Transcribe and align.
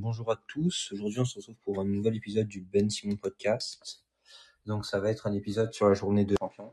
bonjour 0.00 0.32
à 0.32 0.36
tous. 0.48 0.92
Aujourd'hui, 0.92 1.20
on 1.20 1.24
se 1.26 1.38
retrouve 1.38 1.56
pour 1.56 1.78
un 1.78 1.84
nouvel 1.84 2.16
épisode 2.16 2.48
du 2.48 2.62
Ben 2.62 2.88
Simon 2.88 3.16
Podcast. 3.16 4.02
Donc, 4.64 4.86
ça 4.86 4.98
va 4.98 5.10
être 5.10 5.26
un 5.26 5.32
épisode 5.34 5.74
sur 5.74 5.88
la 5.88 5.94
journée 5.94 6.24
de 6.24 6.36
champion. 6.40 6.72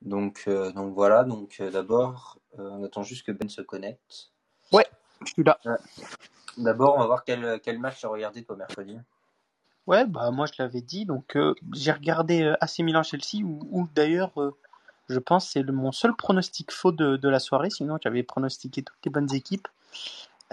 Donc, 0.00 0.44
euh, 0.46 0.70
donc 0.70 0.94
voilà. 0.94 1.24
Donc, 1.24 1.56
euh, 1.58 1.70
d'abord, 1.70 2.38
euh, 2.58 2.70
on 2.70 2.84
attend 2.84 3.02
juste 3.02 3.26
que 3.26 3.32
Ben 3.32 3.48
se 3.48 3.60
connecte. 3.60 4.30
Ouais, 4.72 4.86
je 5.26 5.32
suis 5.32 5.42
là. 5.42 5.58
D'abord, 6.58 6.94
on 6.94 7.00
va 7.00 7.06
voir 7.06 7.24
quel, 7.24 7.60
quel 7.60 7.80
match 7.80 7.98
tu 7.98 8.06
as 8.06 8.08
regardé 8.08 8.44
toi 8.44 8.54
mercredi. 8.54 8.96
Ouais, 9.88 10.06
bah 10.06 10.30
moi 10.30 10.46
je 10.46 10.52
l'avais 10.62 10.80
dit. 10.80 11.04
Donc, 11.04 11.36
j'ai 11.74 11.92
regardé 11.92 12.54
AC 12.60 12.78
Milan 12.78 13.02
Chelsea 13.02 13.44
où, 13.44 13.58
où 13.70 13.88
d'ailleurs, 13.94 14.32
je 15.08 15.18
pense 15.18 15.50
c'est 15.50 15.64
mon 15.64 15.92
seul 15.92 16.14
pronostic 16.14 16.70
faux 16.70 16.92
de, 16.92 17.16
de 17.16 17.28
la 17.28 17.40
soirée. 17.40 17.68
Sinon, 17.68 17.98
j'avais 18.02 18.22
pronostiqué 18.22 18.82
toutes 18.82 19.04
les 19.04 19.10
bonnes 19.10 19.34
équipes. 19.34 19.68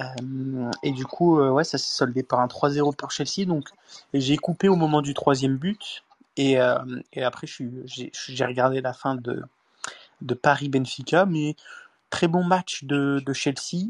Euh, 0.02 0.72
et 0.84 0.92
du 0.92 1.06
coup, 1.06 1.40
euh, 1.40 1.50
ouais, 1.50 1.64
ça 1.64 1.78
s'est 1.78 1.96
soldé 1.96 2.24
par 2.24 2.40
un 2.40 2.48
3-0 2.48 2.96
pour 2.96 3.12
Chelsea. 3.12 3.46
Donc, 3.46 3.70
j'ai 4.14 4.38
coupé 4.38 4.68
au 4.68 4.76
moment 4.76 5.02
du 5.02 5.14
troisième 5.14 5.58
but. 5.58 6.04
Et, 6.38 6.60
euh, 6.60 6.78
après, 7.22 7.48
j'ai 7.48 8.46
regardé 8.46 8.82
la 8.82 8.94
fin 8.94 9.16
de, 9.16 9.44
Paris-Benfica. 10.42 11.26
Mais 11.26 11.56
très 12.10 12.28
bon 12.28 12.44
match 12.44 12.84
de, 12.84 13.22
Chelsea. 13.34 13.88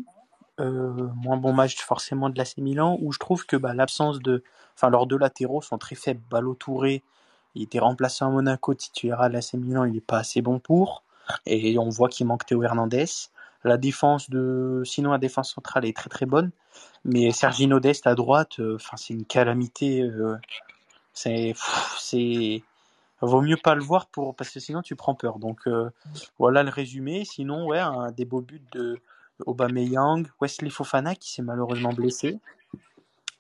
Moins 0.60 1.38
bon 1.38 1.54
match 1.54 1.78
forcément 1.78 2.30
de 2.30 2.38
l'AC 2.38 2.58
Milan, 2.58 2.98
où 3.02 3.12
je 3.12 3.20
trouve 3.20 3.46
que 3.48 3.56
bah, 3.56 3.74
l'absence 3.74 4.20
de... 4.20 4.44
Enfin, 4.76 4.92
leurs 4.92 5.08
deux 5.08 5.18
latéraux 5.18 5.62
sont 5.62 5.80
très 5.80 5.96
faibles. 5.96 6.22
Ballot 6.30 6.56
il 7.54 7.64
était 7.64 7.80
remplacé 7.80 8.24
à 8.24 8.30
Monaco, 8.30 8.74
titulaire 8.74 9.22
à 9.22 9.28
l'AC 9.28 9.54
Milan, 9.56 9.86
il 9.86 9.94
n'est 9.94 10.02
pas 10.02 10.20
assez 10.20 10.42
bon 10.42 10.60
pour. 10.60 11.04
Et 11.46 11.78
on 11.78 11.90
voit 11.90 12.10
qu'il 12.10 12.28
manque 12.28 12.46
Théo 12.46 12.64
Hernandez. 12.64 13.06
La 13.64 13.78
défense 13.78 14.30
de... 14.30 14.82
Sinon, 14.86 15.12
la 15.12 15.18
défense 15.18 15.54
centrale 15.54 15.86
est 15.86 15.96
très 15.96 16.10
très 16.10 16.26
bonne. 16.26 16.52
Mais 17.06 17.32
Sergino 17.32 17.80
Dest 17.80 18.08
à 18.08 18.16
droite, 18.16 18.60
euh, 18.60 18.76
enfin, 18.76 18.98
c'est 18.98 19.14
une 19.14 19.26
calamité. 19.26 20.02
euh, 20.02 20.38
c'est... 21.14 21.54
c'est... 21.98 22.64
Vaut 23.24 23.42
mieux 23.42 23.56
pas 23.56 23.76
le 23.76 23.84
voir 23.84 24.08
pour 24.08 24.36
parce 24.36 24.50
que 24.50 24.60
sinon 24.60 24.82
tu 24.82 24.96
prends 24.96 25.14
peur. 25.14 25.38
Donc 25.38 25.68
euh, 25.68 25.92
voilà 26.40 26.64
le 26.64 26.72
résumé. 26.72 27.24
Sinon 27.24 27.68
ouais 27.68 27.78
un 27.78 28.10
des 28.10 28.26
beaux 28.26 28.42
buts 28.42 28.64
de 28.72 29.00
Aubameyang, 29.46 30.26
Wesley 30.42 30.72
Fofana 30.72 31.14
qui 31.14 31.32
s'est 31.32 31.44
malheureusement 31.44 31.94
blessé 31.94 32.40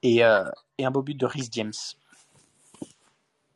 et, 0.04 0.24
euh, 0.24 0.48
et 0.78 0.86
un 0.86 0.92
beau 0.92 1.02
but 1.02 1.18
de 1.18 1.26
Rhys 1.26 1.50
James. 1.54 1.74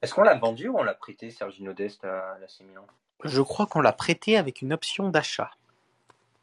Est-ce 0.01 0.15
qu'on 0.15 0.23
l'a 0.23 0.33
vendu 0.33 0.67
ou 0.67 0.79
on 0.79 0.83
l'a 0.83 0.95
prêté, 0.95 1.29
Sergino 1.29 1.73
Dest, 1.73 2.03
à 2.03 2.39
l'AC 2.41 2.61
Milan? 2.67 2.87
Je 3.23 3.43
crois 3.43 3.67
qu'on 3.67 3.81
l'a 3.81 3.93
prêté 3.93 4.35
avec 4.35 4.63
une 4.63 4.73
option 4.73 5.09
d'achat. 5.09 5.51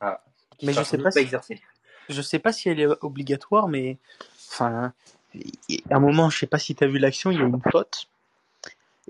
Ah. 0.03 0.23
Mais 0.63 0.73
je 0.73 0.83
sais 0.83 0.99
pas 0.99 1.11
si-. 1.11 1.29
Je 2.09 2.21
sais 2.21 2.39
pas 2.39 2.53
si 2.53 2.69
elle 2.69 2.81
est 2.81 2.89
obligatoire, 3.01 3.69
mais 3.69 3.99
enfin, 4.51 4.93
à 5.91 5.97
un 5.97 6.01
moment, 6.01 6.29
je 6.29 6.39
sais 6.39 6.47
pas 6.47 6.59
si 6.59 6.75
tu 6.75 6.85
as 6.85 6.89
vu 6.89 6.99
l'action, 6.99 7.31
il 7.31 7.39
y 7.39 7.43
a 7.43 7.47
une 7.47 7.63
faute. 7.71 8.09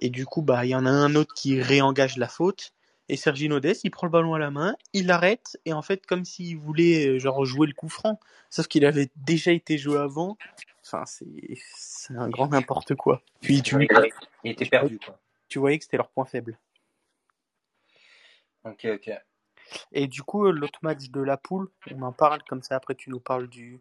Et 0.00 0.10
du 0.10 0.26
coup, 0.26 0.42
bah, 0.42 0.64
il 0.64 0.70
y 0.70 0.74
en 0.74 0.86
a 0.86 0.90
un 0.90 1.14
autre 1.14 1.34
qui 1.34 1.60
réengage 1.60 2.16
la 2.18 2.28
faute. 2.28 2.72
Et 3.08 3.16
Sergino 3.16 3.60
Dest, 3.60 3.84
il 3.84 3.90
prend 3.90 4.06
le 4.06 4.10
ballon 4.10 4.34
à 4.34 4.38
la 4.38 4.50
main, 4.50 4.76
il 4.92 5.06
l'arrête, 5.06 5.58
et 5.66 5.72
en 5.72 5.82
fait, 5.82 6.06
comme 6.06 6.24
s'il 6.24 6.56
voulait 6.56 7.08
euh, 7.08 7.18
genre 7.18 7.44
jouer 7.44 7.66
le 7.66 7.74
coup 7.74 7.88
franc, 7.88 8.20
sauf 8.48 8.68
qu'il 8.68 8.86
avait 8.86 9.10
déjà 9.16 9.50
été 9.50 9.77
joué 9.77 9.98
avant. 9.98 10.38
Enfin, 10.84 11.04
c'est 11.04 11.27
c'est 11.77 12.14
un 12.14 12.28
grand 12.28 12.48
n'importe 12.48 12.94
quoi. 12.94 13.22
Puis 13.40 13.60
tu, 13.60 13.77
Il 14.44 14.52
était 14.52 14.66
perdu, 14.66 14.98
quoi. 14.98 15.18
tu 15.48 15.58
voyais 15.58 15.78
que 15.78 15.84
c'était 15.84 15.96
leur 15.96 16.08
point 16.08 16.24
faible. 16.24 16.56
Ok, 18.64 18.86
ok. 18.86 19.10
Et 19.92 20.06
du 20.06 20.22
coup, 20.22 20.46
euh, 20.46 20.52
l'autre 20.52 20.78
match 20.82 21.10
de 21.10 21.20
la 21.20 21.36
poule, 21.36 21.70
on 21.90 22.02
en 22.02 22.12
parle 22.12 22.42
comme 22.48 22.62
ça. 22.62 22.76
Après, 22.76 22.94
tu 22.94 23.10
nous 23.10 23.20
parles 23.20 23.48
du, 23.48 23.80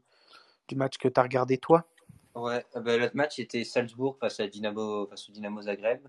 du 0.67 0.75
match 0.75 0.97
que 0.97 1.08
tu 1.08 1.20
as 1.20 1.23
regardé 1.23 1.58
toi. 1.58 1.86
Ouais, 2.36 2.66
euh, 2.75 2.80
bah, 2.80 2.97
l'autre 2.97 3.16
match 3.16 3.39
était 3.39 3.64
Salzbourg 3.64 4.17
face 4.19 4.39
à 4.39 4.47
Dynamo, 4.47 5.08
face 5.08 5.30
au 5.30 5.31
Dynamo 5.31 5.62
Zagreb. 5.64 6.02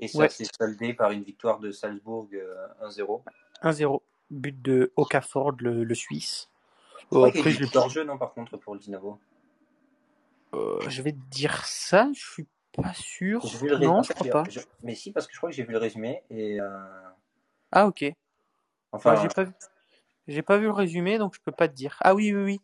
Et 0.00 0.08
ça 0.08 0.18
Ouais. 0.18 0.28
s'est 0.28 0.46
soldé 0.60 0.92
par 0.94 1.12
une 1.12 1.22
victoire 1.22 1.60
de 1.60 1.70
Salzbourg 1.70 2.28
euh, 2.32 2.66
1-0. 2.82 3.22
1-0. 3.62 4.02
But 4.30 4.60
de 4.62 4.92
Okafor, 4.96 5.52
le, 5.60 5.84
le 5.84 5.94
Suisse. 5.94 6.50
Je 7.12 7.18
a 7.18 7.26
Après, 7.26 7.50
je, 7.50 7.64
du 7.64 7.76
hors-jeu, 7.76 8.02
non, 8.04 8.18
par 8.18 8.32
contre, 8.32 8.56
pour 8.56 8.74
le 8.74 8.80
Dynamo. 8.80 9.20
euh, 10.54 10.80
je 10.88 11.02
vais 11.02 11.12
te 11.12 11.18
dire 11.30 11.64
ça, 11.66 12.08
je 12.14 12.20
suis 12.20 12.46
pas 12.72 12.92
sûr. 12.94 13.40
Le 13.62 13.78
Non, 13.78 13.98
en 13.98 14.02
je 14.02 14.12
crois 14.12 14.26
pas. 14.30 14.50
je- 14.50 14.60
Mais 14.82 14.94
si, 14.94 15.12
parce 15.12 15.26
que 15.26 15.32
je 15.32 15.38
crois 15.38 15.50
que 15.50 15.54
j'ai 15.56 15.62
vu 15.64 15.72
le 15.72 15.78
résumé. 15.78 16.22
Et, 16.30 16.60
euh, 16.60 16.68
Ah, 17.70 17.86
ok. 17.86 18.04
Enfin, 18.94 19.16
j'ai 19.16 19.28
pas 19.28 19.44
vu. 19.44 19.52
J'ai 20.26 20.42
pas 20.42 20.56
vu 20.56 20.64
le 20.64 20.72
résumé, 20.72 21.18
donc 21.18 21.34
je 21.34 21.40
peux 21.40 21.52
pas 21.52 21.68
te 21.68 21.74
dire. 21.74 21.96
Ah 22.00 22.14
oui, 22.14 22.34
oui, 22.34 22.42
oui. 22.42 22.60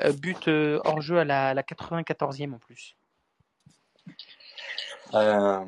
Euh, 0.00 0.12
but 0.12 0.48
euh, 0.48 0.80
hors 0.84 1.02
jeu 1.02 1.18
à 1.18 1.24
la, 1.24 1.52
la 1.52 1.62
94e 1.62 2.54
en 2.54 2.58
plus. 2.58 2.96
euh, 5.14 5.64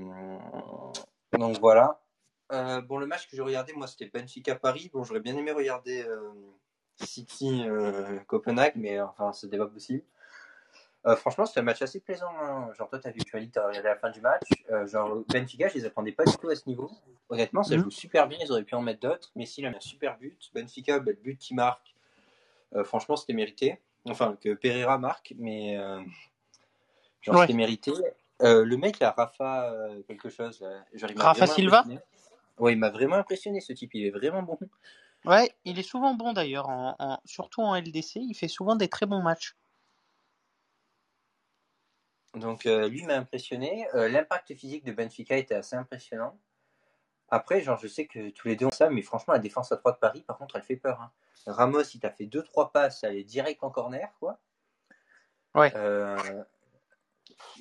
donc 1.32 1.58
voilà. 1.60 2.00
Euh, 2.52 2.80
bon, 2.80 2.98
le 2.98 3.06
match 3.06 3.28
que 3.28 3.36
j'ai 3.36 3.42
regardé, 3.42 3.72
moi, 3.74 3.86
c'était 3.86 4.06
Benfica 4.06 4.54
Paris. 4.54 4.90
Bon, 4.92 5.04
j'aurais 5.04 5.20
bien 5.20 5.36
aimé 5.36 5.52
regarder 5.52 6.02
euh, 6.02 6.30
City 7.02 7.64
euh, 7.66 8.18
Copenhague, 8.26 8.74
mais 8.76 9.00
enfin, 9.00 9.32
c'était 9.32 9.58
pas 9.58 9.66
possible. 9.66 10.02
Euh, 11.06 11.16
franchement, 11.16 11.44
c'était 11.44 11.60
un 11.60 11.64
match 11.64 11.82
assez 11.82 12.00
plaisant. 12.00 12.30
hein. 12.40 12.70
Genre, 12.78 12.88
toi, 12.88 12.98
t'as 12.98 13.10
vu, 13.10 13.18
tu 13.20 13.36
as 13.36 13.40
dit, 13.40 13.50
t'as 13.50 13.66
regardé 13.66 13.88
la 13.88 13.96
fin 13.96 14.10
du 14.10 14.20
match. 14.22 14.42
Euh, 14.70 14.86
genre, 14.86 15.18
Benfica, 15.28 15.68
je 15.68 15.74
les 15.74 15.84
attendais 15.84 16.12
pas 16.12 16.24
du 16.24 16.34
tout 16.36 16.48
à 16.48 16.56
ce 16.56 16.66
niveau. 16.66 16.90
Honnêtement, 17.28 17.62
ça 17.62 17.76
Mhm. 17.76 17.82
joue 17.84 17.90
super 17.90 18.26
bien. 18.26 18.38
Ils 18.40 18.50
auraient 18.50 18.62
pu 18.64 18.74
en 18.74 18.80
mettre 18.80 19.00
d'autres. 19.00 19.30
Messi, 19.36 19.60
il 19.60 19.66
a 19.66 19.70
mis 19.70 19.76
un 19.76 19.80
super 19.80 20.16
but. 20.16 20.50
Benfica, 20.54 20.98
bah, 21.00 21.10
le 21.12 21.18
but 21.22 21.38
qui 21.38 21.54
marque, 21.54 21.94
euh, 22.74 22.84
franchement, 22.84 23.16
c'était 23.16 23.34
mérité. 23.34 23.78
Enfin, 24.06 24.36
que 24.40 24.54
Pereira 24.54 24.96
marque, 24.98 25.34
mais 25.38 25.76
genre, 27.22 27.36
Ouais. 27.36 27.40
c'était 27.42 27.54
mérité. 27.54 27.92
Le 28.40 28.74
mec, 28.76 28.98
là, 29.00 29.14
Rafa, 29.16 29.72
quelque 30.08 30.28
chose. 30.28 30.60
Là, 30.60 30.84
genre, 30.94 31.10
il 31.10 31.16
m'a 31.16 31.24
Rafa 31.24 31.46
Silva. 31.46 31.84
Ouais, 32.58 32.72
il 32.72 32.78
m'a 32.78 32.90
vraiment 32.90 33.16
impressionné, 33.16 33.60
ce 33.60 33.72
type. 33.72 33.90
Il 33.94 34.06
est 34.06 34.10
vraiment 34.10 34.42
bon. 34.42 34.58
Ouais, 35.24 35.50
il 35.64 35.78
est 35.78 35.82
souvent 35.82 36.14
bon 36.14 36.32
d'ailleurs, 36.34 36.68
en, 36.68 36.94
en- 36.98 37.18
surtout 37.24 37.62
en 37.62 37.74
LDC. 37.74 38.16
Il 38.20 38.34
fait 38.34 38.46
souvent 38.48 38.76
des 38.76 38.88
très 38.88 39.06
bons 39.06 39.22
matchs. 39.22 39.54
Donc 42.34 42.66
euh, 42.66 42.88
lui 42.88 43.02
m'a 43.04 43.14
impressionné. 43.16 43.86
Euh, 43.94 44.08
L'impact 44.08 44.54
physique 44.54 44.84
de 44.84 44.92
Benfica 44.92 45.36
était 45.36 45.54
assez 45.54 45.76
impressionnant. 45.76 46.38
Après, 47.30 47.60
genre, 47.62 47.78
je 47.78 47.88
sais 47.88 48.06
que 48.06 48.30
tous 48.30 48.48
les 48.48 48.56
deux 48.56 48.66
ont 48.66 48.70
ça, 48.70 48.90
mais 48.90 49.02
franchement, 49.02 49.32
la 49.34 49.40
défense 49.40 49.72
à 49.72 49.76
3 49.76 49.92
de 49.92 49.98
Paris, 49.98 50.22
par 50.22 50.36
contre, 50.38 50.56
elle 50.56 50.62
fait 50.62 50.76
peur. 50.76 51.00
hein. 51.00 51.10
Ramos, 51.46 51.82
il 51.82 52.00
t'a 52.00 52.10
fait 52.10 52.26
2-3 52.26 52.70
passes, 52.72 53.02
elle 53.02 53.16
est 53.16 53.24
direct 53.24 53.62
en 53.64 53.70
corner, 53.70 54.08
quoi. 54.20 54.38
Ouais. 55.54 55.72
Euh, 55.74 56.16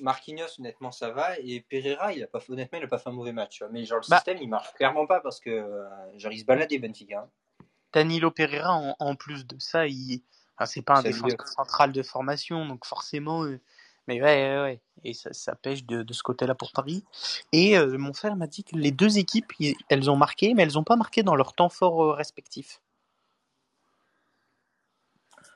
Marquinhos, 0.00 0.58
honnêtement, 0.58 0.92
ça 0.92 1.10
va. 1.10 1.38
Et 1.38 1.60
Pereira, 1.60 2.12
il 2.12 2.22
a 2.22 2.26
pas, 2.26 2.40
honnêtement, 2.48 2.78
il 2.78 2.84
a 2.84 2.88
pas 2.88 2.98
fait 2.98 3.08
un 3.08 3.12
mauvais 3.12 3.32
match. 3.32 3.60
vois. 3.60 3.68
Mais 3.70 3.84
genre, 3.84 3.98
le 4.00 4.08
Bah. 4.08 4.16
système, 4.16 4.38
il 4.40 4.48
marche 4.48 4.72
clairement 4.74 5.06
pas 5.06 5.20
parce 5.20 5.40
que, 5.40 5.84
genre, 6.16 6.32
il 6.32 6.38
se 6.40 6.44
baladait 6.44 6.78
Benfica. 6.78 7.20
hein. 7.20 7.66
Danilo 7.92 8.30
Pereira, 8.30 8.74
en, 8.74 8.96
en 8.98 9.14
plus 9.16 9.46
de 9.46 9.56
ça, 9.60 9.86
il... 9.86 10.22
enfin, 10.56 10.66
c'est 10.66 10.82
pas 10.82 10.98
un 10.98 11.02
défenseur 11.02 11.46
central 11.48 11.92
de 11.92 12.02
formation, 12.02 12.66
donc 12.66 12.84
forcément. 12.84 13.44
euh, 13.44 13.60
Mais 14.06 14.20
ouais, 14.20 14.56
ouais, 14.56 14.62
ouais. 14.62 14.80
Et 15.04 15.14
ça, 15.14 15.32
ça 15.32 15.54
pêche 15.54 15.84
de, 15.84 16.02
de 16.02 16.12
ce 16.12 16.22
côté-là 16.22 16.54
pour 16.54 16.72
Paris. 16.72 17.04
Et 17.52 17.76
euh, 17.78 17.98
mon 17.98 18.12
frère 18.12 18.36
m'a 18.36 18.46
dit 18.46 18.64
que 18.64 18.76
les 18.76 18.90
deux 18.90 19.18
équipes, 19.18 19.52
elles 19.88 20.10
ont 20.10 20.16
marqué, 20.16 20.54
mais 20.54 20.62
elles 20.62 20.74
n'ont 20.74 20.84
pas 20.84 20.96
marqué 20.96 21.22
dans 21.22 21.36
leur 21.36 21.52
temps 21.52 21.68
fort 21.68 22.02
euh, 22.02 22.12
respectif. 22.12 22.80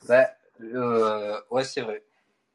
Ouais, 0.08 0.26
euh, 0.60 1.40
ouais, 1.50 1.64
c'est 1.64 1.82
vrai. 1.82 2.02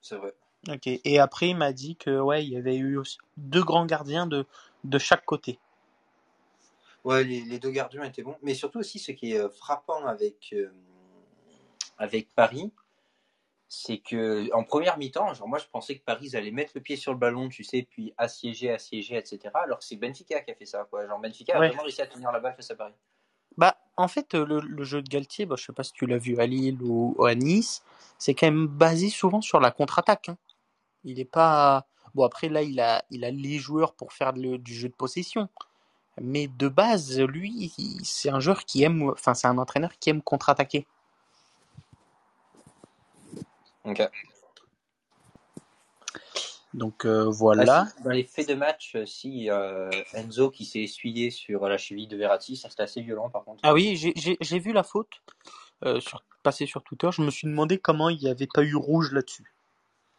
C'est 0.02 0.16
vrai. 0.16 0.34
Ok. 0.70 0.88
Et 0.88 1.20
après, 1.20 1.50
il 1.50 1.58
m'a 1.58 1.74
dit 1.74 1.96
que 1.96 2.20
ouais, 2.20 2.44
il 2.46 2.52
y 2.52 2.58
avait 2.58 2.78
eu 2.78 2.98
aussi 2.98 3.18
deux 3.38 3.64
grands 3.64 3.86
gardiens 3.86 4.28
de, 4.28 4.46
de 4.84 4.98
chaque 4.98 5.26
côté. 5.26 5.60
Ouais, 7.04 7.24
les, 7.24 7.42
les 7.42 7.60
deux 7.60 7.72
gardiens 7.72 8.04
étaient 8.04 8.24
bons. 8.24 8.38
Mais 8.42 8.54
surtout 8.54 8.80
aussi, 8.80 8.98
ce 8.98 9.12
qui 9.12 9.34
est 9.34 9.40
euh, 9.40 9.50
frappant 9.50 10.06
avec, 10.06 10.54
euh, 10.54 10.72
avec 11.98 12.34
Paris, 12.34 12.72
c'est 13.76 13.98
que 13.98 14.54
en 14.54 14.64
première 14.64 14.98
mi-temps, 15.00 15.34
genre 15.34 15.48
moi 15.48 15.58
je 15.58 15.66
pensais 15.72 15.98
que 15.98 16.04
Paris 16.04 16.36
allait 16.36 16.52
mettre 16.52 16.74
le 16.76 16.82
pied 16.82 16.96
sur 16.96 17.12
le 17.12 17.18
ballon, 17.18 17.50
tu 17.50 17.64
sais, 17.64 17.88
puis 17.90 18.14
assiéger, 18.18 18.70
assiéger, 18.72 19.18
etc. 19.18 19.40
Alors 19.56 19.80
que 19.80 19.86
c'est 19.86 19.96
Benfica 19.96 20.42
qui 20.42 20.52
a 20.52 20.56
fait 20.56 20.66
ça, 20.68 20.86
quoi. 20.90 21.08
Genre 21.08 21.20
Benfica 21.20 21.56
a 21.56 21.60
Ouais. 21.60 21.68
vraiment 21.70 21.82
réussi 21.84 22.02
à 22.02 22.06
tenir 22.08 22.32
la 22.32 22.40
balle 22.40 22.56
face 22.56 22.70
à 22.70 22.76
Paris. 22.76 22.94
Bah, 23.58 23.76
en 23.98 24.08
fait, 24.08 24.34
euh, 24.36 24.46
le, 24.46 24.60
le 24.60 24.84
jeu 24.84 25.02
de 25.02 25.10
Galtier, 25.10 25.46
bah, 25.46 25.56
je 25.58 25.66
sais 25.66 25.74
pas 25.74 25.84
si 25.84 25.92
tu 25.94 26.06
l'as 26.06 26.18
vu 26.18 26.40
à 26.40 26.46
Lille 26.46 26.82
ou, 26.82 27.16
ou 27.18 27.26
à 27.26 27.36
Nice, 27.36 27.84
c'est 28.18 28.34
quand 28.36 28.48
même 28.48 28.68
basé 28.68 29.10
souvent 29.10 29.42
sur 29.42 29.60
la 29.60 29.72
contre-attaque. 29.72 30.30
hein. 30.30 30.38
Il 31.04 31.20
est 31.20 31.26
pas. 31.26 31.86
Bon, 32.16 32.24
après, 32.26 32.50
là, 32.50 32.62
il 32.62 32.80
a, 32.80 33.04
il 33.10 33.26
a 33.26 33.32
les 33.32 33.58
joueurs 33.58 33.94
pour 33.94 34.14
faire 34.14 34.34
le- 34.34 34.58
du 34.58 34.74
jeu 34.74 34.88
de 34.90 34.94
possession. 34.94 35.50
Mais 36.22 36.48
de 36.48 36.68
base, 36.68 37.20
lui, 37.20 37.72
c'est 38.04 38.30
un 38.30 38.40
joueur 38.40 38.66
qui 38.66 38.84
aime. 38.84 39.10
Enfin, 39.10 39.34
c'est 39.34 39.48
un 39.48 39.58
entraîneur 39.58 39.92
qui 40.00 40.12
aime 40.12 40.22
contre-attaquer. 40.22 40.86
Ok. 43.86 44.10
Donc 46.74 47.06
euh, 47.06 47.26
voilà. 47.30 47.82
Ah, 47.82 47.86
si, 47.96 48.04
dans 48.04 48.10
les 48.10 48.24
faits 48.24 48.50
de 48.50 48.56
match, 48.56 48.96
euh, 48.96 49.06
si 49.06 49.50
euh, 49.50 49.92
Enzo 50.14 50.50
qui 50.50 50.66
s'est 50.66 50.80
essuyé 50.82 51.30
sur 51.30 51.68
la 51.68 51.78
cheville 51.78 52.08
de 52.08 52.18
Verratti, 52.18 52.56
ça 52.58 52.70
c'était 52.70 52.84
assez 52.84 53.02
violent 53.02 53.30
par 53.30 53.44
contre. 53.44 53.60
Ah 53.64 53.74
oui, 53.74 53.96
j'ai- 53.96 54.60
vu 54.60 54.74
la 54.74 54.82
faute 54.84 55.22
euh, 55.86 56.00
sur, 56.00 56.24
passer 56.42 56.66
sur 56.66 56.82
Twitter. 56.82 57.10
Je 57.12 57.22
me 57.22 57.30
suis 57.30 57.48
demandé 57.48 57.78
comment 57.78 58.10
il 58.10 58.18
n'y 58.18 58.28
avait 58.30 58.48
pas 58.52 58.64
eu 58.64 58.76
rouge 58.76 59.12
là-dessus. 59.12 59.54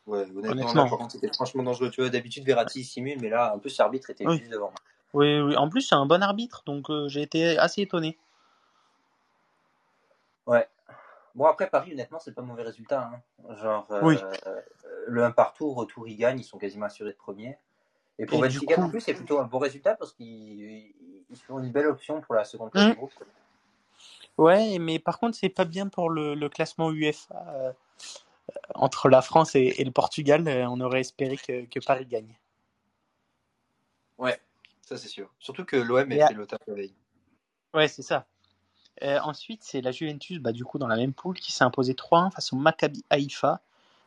Ouais, 0.07 0.19
honnêtement, 0.21 0.51
Honnêtement. 0.51 0.85
là, 0.85 0.91
par 0.91 0.99
contre, 0.99 1.13
c'était 1.13 1.33
franchement 1.33 1.63
dangereux. 1.63 1.91
Tu 1.91 2.03
vois, 2.03 2.11
d'habitude, 2.11 2.45
Verratti 2.45 2.81
il 2.81 2.85
simule, 2.85 3.19
mais 3.21 3.31
là, 3.31 3.55
en 3.55 3.59
plus, 3.59 3.77
l'arbitre 3.79 4.11
était 4.11 4.27
Oui. 4.27 4.39
juste 4.39 4.51
devant. 4.53 4.73
Oui, 5.15 5.41
oui. 5.41 5.57
En 5.57 5.69
plus, 5.71 5.81
c'est 5.81 5.95
un 5.95 6.07
bon 6.07 6.23
arbitre, 6.23 6.63
donc 6.67 6.91
euh, 6.91 7.09
j'ai 7.09 7.23
été 7.23 7.57
assez 7.59 7.83
étonné. 7.83 8.19
Ouais. 10.47 10.69
Bon, 11.35 11.47
après, 11.47 11.69
Paris, 11.69 11.93
honnêtement, 11.93 12.19
c'est 12.21 12.33
pas 12.33 12.43
un 12.43 12.45
mauvais 12.45 12.63
résultat. 12.63 13.11
hein. 13.13 13.55
Genre, 13.57 13.91
euh, 13.91 14.03
Oui. 14.03 14.19
euh, 14.47 14.61
le 15.09 15.25
1 15.25 15.33
partout, 15.33 15.73
retour, 15.75 16.07
ils 16.09 16.17
gagnent, 16.17 16.39
ils 16.39 16.45
sont 16.45 16.59
quasiment 16.59 16.87
assurés 16.87 17.11
de 17.13 17.17
premier. 17.17 17.59
Et 18.19 18.27
pour 18.27 18.41
Benfica, 18.41 18.77
coup- 18.77 18.83
en 18.83 18.89
plus, 18.91 19.01
c'est 19.01 19.15
plutôt 19.15 19.41
un 19.41 19.45
bon 19.45 19.59
résultat 19.59 19.97
parce 19.97 20.13
qu'ils 20.13 20.93
ils 21.29 21.37
font 21.47 21.59
une 21.59 21.73
belle 21.73 21.87
option 21.89 22.21
pour 22.21 22.37
la 22.37 22.45
seconde 22.45 22.71
place 22.71 22.85
Mhm. 22.85 22.91
du 22.91 22.97
groupe. 22.97 23.13
Ouais, 24.39 24.79
mais 24.79 25.01
par 25.01 25.19
contre, 25.19 25.37
c'est 25.37 25.49
pas 25.49 25.65
bien 25.65 25.89
pour 25.89 26.11
le, 26.11 26.35
le 26.35 26.49
classement 26.49 26.91
UEFA. 26.93 27.35
euh, 27.49 27.73
entre 28.75 29.09
la 29.09 29.23
France 29.23 29.55
et, 29.57 29.75
et 29.79 29.85
le 29.85 29.91
Portugal, 29.91 30.47
euh, 30.47 30.69
on 30.69 30.79
aurait 30.81 31.01
espéré 31.01 31.37
que, 31.37 31.65
que 31.65 31.81
Paris 31.85 32.07
gagne. 32.07 32.37
Ouais, 34.19 34.39
ça 34.83 34.97
c'est 34.97 35.09
sûr. 35.09 35.33
Surtout 35.39 35.65
que 35.65 35.77
l'OM 35.77 36.11
Et 36.13 36.21
a 36.21 36.27
à- 36.27 36.29
fait 36.29 36.35
le 36.35 36.47
taf 36.47 36.61
la 36.67 36.75
veille. 36.75 36.95
Ouais, 37.73 37.89
c'est 37.89 38.03
ça. 38.03 38.27
Euh, 39.03 39.19
ensuite, 39.21 39.63
c'est 39.63 39.81
la 39.81 39.91
Juventus, 39.91 40.39
bah, 40.41 40.53
du 40.53 40.65
coup, 40.65 40.79
dans 40.79 40.87
la 40.87 40.97
même 40.97 41.13
poule, 41.13 41.39
qui 41.39 41.53
s'est 41.53 41.65
imposée 41.65 41.95
3-1 41.95 42.31
face 42.31 42.53
au 42.53 42.57
Maccabi 42.57 43.05
Haïfa. 43.11 43.61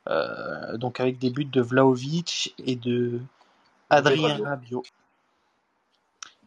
Euh, 0.09 0.77
donc 0.77 1.01
avec 1.01 1.19
des 1.19 1.29
buts 1.29 1.43
de 1.43 1.59
Vlaovic 1.59 2.55
et 2.65 2.77
de 2.77 3.19
Adrien 3.89 4.41
Rabiot. 4.41 4.83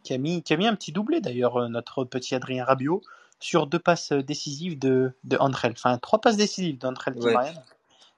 Qui 0.03 0.15
a, 0.15 0.17
mis, 0.17 0.41
qui 0.41 0.53
a 0.53 0.57
mis 0.57 0.65
un 0.65 0.73
petit 0.73 0.91
doublé 0.91 1.21
d'ailleurs, 1.21 1.57
euh, 1.57 1.67
notre 1.67 2.03
petit 2.03 2.33
Adrien 2.33 2.65
Rabiot, 2.65 3.03
sur 3.39 3.67
deux 3.67 3.77
passes 3.77 4.13
décisives 4.13 4.79
de, 4.79 5.13
de 5.25 5.37
Andrel. 5.37 5.73
Enfin, 5.73 5.99
trois 5.99 6.19
passes 6.19 6.37
décisives 6.37 6.79
d'Andrel 6.79 7.15
Ouais. 7.19 7.53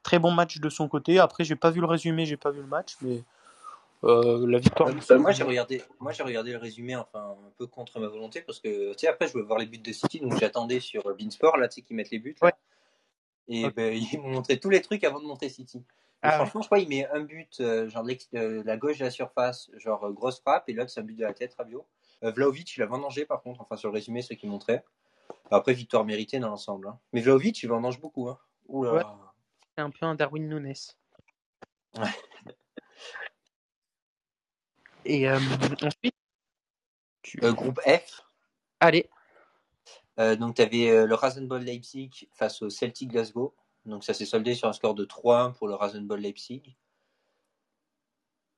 Très 0.02 0.20
bon 0.20 0.32
match 0.32 0.60
de 0.60 0.70
son 0.70 0.88
côté. 0.88 1.20
Après, 1.20 1.44
j'ai 1.44 1.56
pas 1.56 1.72
vu 1.72 1.80
le 1.80 1.88
résumé, 1.88 2.26
j'ai 2.26 2.38
pas 2.38 2.52
vu 2.52 2.62
le 2.62 2.68
match, 2.68 2.96
mais 3.02 3.24
euh, 4.04 4.46
la 4.48 4.58
victoire. 4.58 4.90
Euh, 4.90 4.94
du 4.94 5.22
moi 5.22 5.32
j'ai 5.32 5.44
regardé, 5.44 5.82
moi 6.00 6.12
j'ai 6.12 6.24
regardé 6.24 6.52
le 6.52 6.58
résumé, 6.58 6.96
enfin 6.96 7.36
un 7.46 7.52
peu 7.58 7.68
contre 7.68 8.00
ma 8.00 8.08
volonté 8.08 8.42
parce 8.42 8.60
que 8.60 8.92
tu 8.94 9.00
sais 9.00 9.08
après 9.08 9.28
je 9.28 9.34
voulais 9.34 9.46
voir 9.46 9.60
les 9.60 9.66
buts 9.66 9.78
de 9.78 9.92
City 9.92 10.20
donc 10.20 10.38
j'attendais 10.40 10.80
sur 10.80 11.04
Beansport 11.16 11.58
là 11.58 11.68
tu 11.68 11.76
sais 11.76 11.82
qui 11.82 11.94
mettent 11.94 12.12
les 12.12 12.20
buts 12.20 12.36
là. 12.42 12.48
Ouais. 12.48 12.54
et 13.48 13.70
ben, 13.70 13.94
ils 13.94 14.20
m'ont 14.20 14.30
montré 14.30 14.60
tous 14.60 14.70
les 14.70 14.82
trucs 14.82 15.04
avant 15.04 15.20
de 15.20 15.26
montrer 15.26 15.50
City. 15.50 15.84
Ah 16.22 16.30
ouais. 16.30 16.36
franchement 16.36 16.62
je 16.62 16.68
crois 16.68 16.80
il 16.80 16.88
met 16.90 17.06
un 17.08 17.22
but 17.22 17.60
euh, 17.60 17.90
genre 17.90 18.06
euh, 18.36 18.64
la 18.66 18.78
gauche 18.78 18.98
de 19.00 19.04
la 19.04 19.12
surface 19.12 19.70
genre 19.78 20.06
euh, 20.06 20.12
grosse 20.12 20.40
frappe 20.40 20.70
et 20.70 20.74
l'autre 20.74 20.90
c'est 20.90 21.02
un 21.02 21.04
but 21.04 21.16
de 21.16 21.24
la 21.24 21.34
tête 21.34 21.54
Rabiot. 21.58 21.86
Euh, 22.24 22.32
Vlaovic 22.32 22.76
il 22.76 22.82
a 22.82 22.86
vendangé 22.86 23.26
par 23.26 23.42
contre 23.42 23.62
enfin 23.62 23.76
sur 23.76 23.90
le 23.90 23.94
résumé 23.96 24.22
ce 24.22 24.34
qu'il 24.34 24.50
montrait. 24.50 24.84
Après 25.52 25.74
victoire 25.74 26.06
méritée 26.06 26.40
dans 26.40 26.50
l'ensemble. 26.50 26.88
hein. 26.88 27.00
Mais 27.12 27.22
Vlaovic 27.22 27.62
il 27.64 27.68
vendange 27.68 28.00
beaucoup 28.00 28.30
hein. 28.30 28.38
Ouais. 28.68 29.02
C'est 29.76 29.82
un 29.82 29.90
peu 29.90 30.06
un 30.06 30.16
Darwin 30.16 30.48
Nunes. 30.48 30.74
Ouais. 31.98 32.10
Et 35.06 35.28
euh, 35.30 35.38
ensuite, 35.82 36.16
tu- 37.22 37.40
Euh, 37.44 37.54
groupe 37.54 37.80
F. 37.82 38.22
allez, 38.80 39.10
Euh, 40.20 40.36
donc, 40.36 40.56
tu 40.56 40.62
avais 40.62 41.06
le 41.08 41.16
Rasenball 41.16 41.64
Leipzig 41.64 42.28
face 42.34 42.62
au 42.62 42.70
Celtic 42.70 43.10
Glasgow. 43.10 43.56
Donc, 43.86 44.04
ça 44.04 44.14
s'est 44.14 44.26
soldé 44.28 44.54
sur 44.54 44.68
un 44.68 44.74
score 44.74 44.94
de 44.94 45.06
3-1 45.06 45.52
pour 45.52 45.68
le 45.68 45.74
Rasenball 45.74 46.20
Leipzig. 46.20 46.78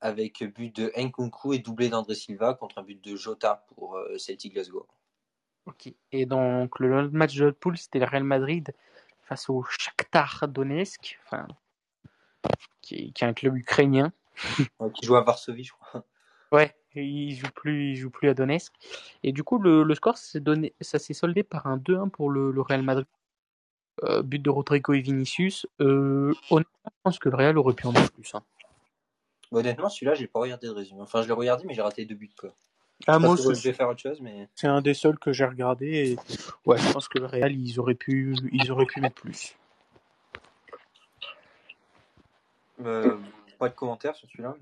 Avec 0.00 0.44
but 0.44 0.76
de 0.76 0.92
Nkunku 0.96 1.54
et 1.54 1.58
doublé 1.58 1.88
d'André 1.88 2.14
Silva 2.14 2.52
contre 2.52 2.76
un 2.78 2.82
but 2.82 3.02
de 3.02 3.16
Jota 3.16 3.64
pour 3.68 3.98
Celtic 4.18 4.52
Glasgow. 4.52 4.86
ok. 5.64 5.94
Et 6.12 6.26
donc 6.26 6.78
le 6.78 7.00
le 7.02 7.10
match 7.10 7.34
de 7.36 7.46
l'autre 7.46 7.58
poule, 7.58 7.78
c'était 7.78 7.98
le 7.98 8.04
Real 8.04 8.22
Madrid 8.22 8.74
face 9.22 9.48
au 9.48 9.64
Shakhtar 9.64 10.46
Donetsk, 10.48 11.18
enfin, 11.24 11.48
qui, 12.82 12.94
est, 12.96 13.10
qui 13.12 13.24
est 13.24 13.26
un 13.26 13.32
club 13.32 13.56
ukrainien. 13.56 14.12
Ouais, 14.78 14.92
qui 14.92 15.06
joue 15.06 15.16
à 15.16 15.22
Varsovie, 15.24 15.64
je 15.64 15.72
crois. 15.72 16.04
Ouais, 16.52 16.74
il 16.94 17.34
joue 17.34 17.50
plus, 17.54 17.90
il 17.92 17.96
joue 17.96 18.10
plus 18.10 18.28
à 18.28 18.34
Donetsk. 18.34 18.72
Et 19.22 19.32
du 19.32 19.42
coup, 19.42 19.58
le, 19.58 19.82
le 19.82 19.94
score, 19.94 20.16
s'est 20.16 20.40
donné, 20.40 20.74
ça 20.80 20.98
s'est 20.98 21.14
soldé 21.14 21.42
par 21.42 21.66
un 21.66 21.76
2-1 21.76 22.10
pour 22.10 22.30
le, 22.30 22.50
le 22.52 22.60
Real 22.60 22.82
Madrid. 22.82 23.06
Euh, 24.04 24.22
but 24.22 24.40
de 24.42 24.50
Rodrigo 24.50 24.92
et 24.92 25.00
Vinicius. 25.00 25.66
Euh, 25.80 26.34
honnêtement, 26.50 26.70
je 26.86 26.90
pense 27.02 27.18
que 27.18 27.28
le 27.30 27.36
Real 27.36 27.56
aurait 27.56 27.72
pu 27.74 27.86
en 27.86 27.92
mettre 27.92 28.12
plus. 28.12 28.34
hein. 28.34 28.42
Honnêtement, 29.52 29.88
celui-là, 29.88 30.14
j'ai 30.14 30.26
pas 30.26 30.40
regardé 30.40 30.66
de 30.66 30.72
résumé. 30.72 31.00
Enfin, 31.00 31.22
je 31.22 31.28
l'ai 31.28 31.32
regardé, 31.32 31.64
mais 31.66 31.72
j'ai 31.72 31.80
raté 31.80 32.04
deux 32.04 32.14
buts. 32.14 32.30
Quoi. 32.38 32.52
Ah, 33.06 33.18
moi, 33.18 33.36
je 33.36 33.48
vais 33.62 33.72
faire 33.72 33.88
autre 33.88 34.00
chose, 34.00 34.20
mais. 34.20 34.48
c'est 34.54 34.66
un 34.66 34.82
des 34.82 34.92
seuls 34.94 35.18
que 35.18 35.32
j'ai 35.32 35.44
regardé. 35.46 35.86
Et... 36.12 36.16
Ouais, 36.66 36.76
je 36.78 36.92
pense 36.92 37.08
que 37.08 37.18
le 37.18 37.26
Real, 37.26 37.52
ils 37.52 37.80
auraient 37.80 37.94
pu, 37.94 38.36
ils 38.52 38.70
auraient 38.70 38.86
pu 38.86 39.00
mettre 39.00 39.14
plus. 39.22 39.56
Euh, 42.84 43.16
pas 43.58 43.68
de 43.70 43.74
commentaires 43.74 44.14
sur 44.14 44.28
celui-là. 44.28 44.54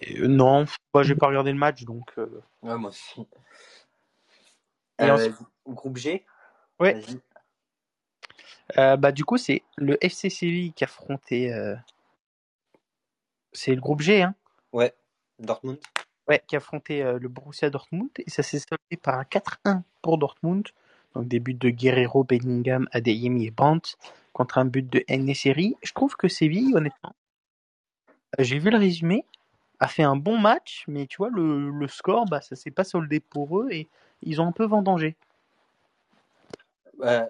Et, 0.00 0.20
euh, 0.20 0.26
non, 0.28 0.64
moi, 0.92 1.02
j'ai 1.02 1.14
pas 1.14 1.26
regardé 1.28 1.52
le 1.52 1.58
match, 1.58 1.84
donc. 1.84 2.10
euh, 2.18 2.42
Ouais, 2.62 2.76
moi 2.76 2.90
aussi. 2.90 3.20
Et 5.00 5.04
Euh, 5.04 5.14
ensuite- 5.14 5.36
Groupe 5.66 5.96
G? 5.96 6.24
Ouais. 6.78 6.94
Vas-y. 6.94 7.20
Euh, 8.78 8.96
bah, 8.96 9.12
du 9.12 9.24
coup, 9.24 9.36
c'est 9.36 9.62
le 9.76 9.96
FC 10.04 10.30
Séville 10.30 10.72
qui 10.72 10.84
a 10.84 10.86
affronté. 10.86 11.52
euh, 11.52 11.74
C'est 13.52 13.74
le 13.74 13.80
groupe 13.80 14.00
G, 14.00 14.22
hein 14.22 14.34
Ouais. 14.72 14.92
Dortmund. 15.38 15.78
Ouais, 16.26 16.42
qui 16.46 16.56
a 16.56 16.58
affronté 16.58 17.02
euh, 17.02 17.18
le 17.18 17.28
Borussia 17.28 17.70
Dortmund 17.70 18.08
et 18.18 18.28
ça 18.30 18.42
s'est 18.42 18.58
soldé 18.58 18.96
par 19.00 19.18
un 19.18 19.24
4-1 19.24 19.84
pour 20.02 20.18
Dortmund. 20.18 20.66
Donc 21.14 21.28
des 21.28 21.38
buts 21.38 21.54
de 21.54 21.70
Guerrero, 21.70 22.24
Bellingham, 22.24 22.88
Adeyemi 22.92 23.46
et 23.46 23.50
Brandt 23.52 23.96
contre 24.32 24.58
un 24.58 24.64
but 24.64 24.88
de 24.88 25.04
Neseri. 25.08 25.76
Je 25.82 25.92
trouve 25.92 26.16
que 26.16 26.26
Séville, 26.28 26.74
honnêtement, 26.74 27.14
euh, 28.10 28.42
j'ai 28.42 28.58
vu 28.58 28.70
le 28.70 28.78
résumé, 28.78 29.24
a 29.84 29.88
fait 29.88 30.02
un 30.02 30.16
bon 30.16 30.38
match, 30.38 30.84
mais 30.88 31.06
tu 31.06 31.18
vois, 31.18 31.28
le, 31.30 31.70
le 31.70 31.88
score, 31.88 32.24
bah, 32.24 32.40
ça 32.40 32.56
s'est 32.56 32.70
pas 32.70 32.84
soldé 32.84 33.20
pour 33.20 33.60
eux 33.60 33.68
et 33.70 33.86
ils 34.22 34.40
ont 34.40 34.46
un 34.46 34.52
peu 34.52 34.64
vendangé. 34.64 35.14
Ouais, 36.98 37.28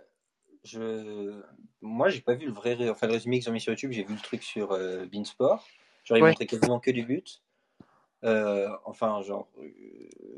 je... 0.62 1.42
Moi, 1.82 2.08
j'ai 2.08 2.20
pas 2.20 2.34
vu 2.34 2.46
le 2.46 2.52
vrai 2.52 2.74
ré- 2.74 2.88
enfin, 2.88 3.06
le 3.06 3.14
résumé 3.14 3.40
qu'ils 3.40 3.50
ont 3.50 3.52
mis 3.52 3.60
sur 3.60 3.72
YouTube, 3.72 3.92
j'ai 3.92 4.04
vu 4.04 4.14
le 4.14 4.20
truc 4.20 4.42
sur 4.42 4.72
euh, 4.72 5.04
Beansport. 5.06 5.66
Genre, 6.04 6.18
ils 6.18 6.22
Ouais. 6.22 6.28
montraient 6.30 6.46
quasiment 6.46 6.80
que 6.80 6.90
du 6.90 7.02
but. 7.02 7.42
Euh, 8.22 8.68
enfin, 8.84 9.20
genre, 9.22 9.48
euh, 9.58 9.68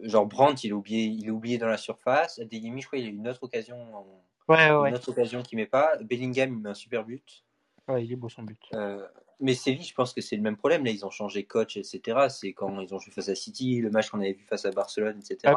genre 0.02 0.26
Brandt, 0.26 0.66
il 0.66 0.70
est 0.70 0.72
oublié, 0.72 1.04
il 1.04 1.26
est 1.26 1.30
oublié 1.30 1.58
dans 1.58 1.68
la 1.68 1.76
surface. 1.76 2.38
Adeyemi, 2.38 2.80
je 2.80 2.86
crois, 2.86 2.98
il 2.98 3.06
a 3.06 3.10
une 3.10 3.28
autre 3.28 3.42
occasion, 3.42 3.76
en- 3.94 4.22
Ouais, 4.48 4.68
une 4.68 4.94
autre 4.94 5.10
occasion 5.10 5.42
qu'il 5.42 5.58
met 5.58 5.66
pas. 5.66 5.96
Bellingham, 6.02 6.52
il 6.54 6.58
met 6.62 6.70
un 6.70 6.74
super 6.74 7.04
but. 7.04 7.44
Ouais, 7.88 8.04
il 8.04 8.12
est 8.12 8.16
beau 8.16 8.28
son 8.28 8.42
but. 8.42 8.60
Euh, 8.74 9.06
mais 9.40 9.54
Séville, 9.54 9.84
je 9.84 9.94
pense 9.94 10.12
que 10.12 10.20
c'est 10.20 10.36
le 10.36 10.42
même 10.42 10.56
problème. 10.56 10.84
Là, 10.84 10.90
ils 10.90 11.04
ont 11.04 11.10
changé 11.10 11.44
coach, 11.44 11.76
etc. 11.76 12.26
C'est 12.28 12.52
quand 12.52 12.80
ils 12.80 12.94
ont 12.94 12.98
joué 12.98 13.12
face 13.12 13.28
à 13.28 13.34
City, 13.34 13.80
le 13.80 13.90
match 13.90 14.10
qu'on 14.10 14.20
avait 14.20 14.32
vu 14.32 14.44
face 14.44 14.64
à 14.64 14.70
Barcelone, 14.70 15.18
etc. 15.18 15.54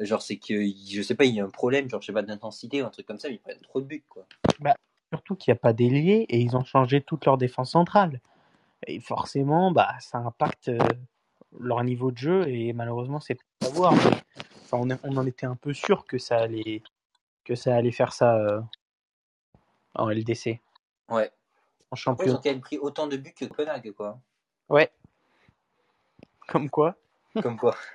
Genre, 0.00 0.22
c'est 0.22 0.38
que, 0.38 0.54
je 0.54 1.02
sais 1.02 1.14
pas, 1.14 1.24
il 1.24 1.34
y 1.34 1.40
a 1.40 1.44
un 1.44 1.50
problème, 1.50 1.88
genre, 1.88 2.00
je 2.00 2.06
sais 2.06 2.12
pas, 2.12 2.22
d'intensité 2.22 2.82
ou 2.82 2.86
un 2.86 2.90
truc 2.90 3.06
comme 3.06 3.18
ça, 3.18 3.28
mais 3.28 3.34
ils 3.34 3.40
prennent 3.40 3.60
trop 3.60 3.80
de 3.80 3.86
buts, 3.86 4.04
quoi. 4.08 4.26
Surtout 5.10 5.36
qu'il 5.36 5.52
n'y 5.52 5.58
a 5.58 5.60
pas 5.60 5.74
d'ailier 5.74 6.24
et 6.30 6.40
ils 6.40 6.56
ont 6.56 6.64
changé 6.64 7.02
toute 7.02 7.26
leur 7.26 7.36
défense 7.36 7.72
centrale. 7.72 8.20
Et 8.86 8.98
forcément, 8.98 9.70
bah, 9.70 9.94
ça 10.00 10.18
impacte 10.18 10.68
euh, 10.68 10.78
leur 11.60 11.84
niveau 11.84 12.10
de 12.10 12.16
jeu 12.16 12.48
et 12.48 12.72
malheureusement, 12.72 13.20
c'est 13.20 13.34
pas 13.34 13.66
à 13.66 13.68
voir. 13.68 13.94
mais, 13.94 14.16
enfin, 14.64 14.98
on, 15.04 15.16
en 15.16 15.26
était 15.26 15.46
un 15.46 15.54
peu 15.54 15.74
sûr 15.74 16.06
que 16.06 16.16
ça 16.16 16.38
allait, 16.38 16.82
que 17.44 17.54
ça 17.54 17.76
allait 17.76 17.92
faire 17.92 18.14
ça 18.14 18.36
euh, 18.36 18.60
en 19.94 20.08
LDC, 20.08 20.60
Ouais. 21.10 21.30
En 21.92 22.12
Après, 22.12 22.24
ils 22.26 22.30
championnat. 22.30 22.32
ont 22.38 22.42
quand 22.42 22.50
même 22.50 22.60
pris 22.60 22.78
autant 22.78 23.06
de 23.06 23.16
buts 23.18 23.34
que 23.34 23.44
Copenhague, 23.44 23.92
quoi. 23.92 24.18
Ouais. 24.68 24.90
Comme 26.48 26.70
quoi 26.70 26.96
Comme 27.42 27.58
quoi. 27.58 27.76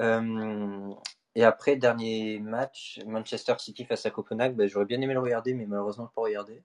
Euh, 0.00 0.94
et 1.34 1.44
après, 1.44 1.76
dernier 1.76 2.38
match, 2.40 2.98
Manchester 3.06 3.54
City 3.58 3.84
face 3.84 4.06
à 4.06 4.10
Copenhague, 4.10 4.54
ben, 4.56 4.66
j'aurais 4.66 4.86
bien 4.86 4.98
aimé 5.02 5.12
le 5.12 5.20
regarder, 5.20 5.52
mais 5.52 5.66
malheureusement, 5.66 6.04
je 6.04 6.08
peux 6.08 6.14
pas 6.14 6.22
regarder. 6.22 6.62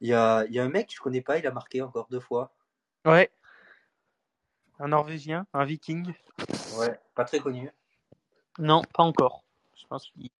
Il 0.00 0.08
y 0.08 0.14
a, 0.14 0.46
il 0.46 0.54
y 0.54 0.58
a 0.58 0.64
un 0.64 0.70
mec 0.70 0.86
que 0.88 0.94
je 0.94 1.00
connais 1.00 1.20
pas, 1.20 1.36
il 1.36 1.46
a 1.46 1.50
marqué 1.50 1.82
encore 1.82 2.06
deux 2.10 2.20
fois. 2.20 2.50
Ouais. 3.04 3.30
Un 4.80 4.88
Norvégien, 4.88 5.46
un 5.52 5.66
Viking 5.66 6.10
Ouais, 6.78 6.98
pas 7.14 7.24
très 7.26 7.38
connu. 7.38 7.70
Non, 8.58 8.80
pas 8.94 9.02
encore. 9.02 9.44
Je 9.76 9.86
pense, 9.86 10.06
qu'il- 10.12 10.30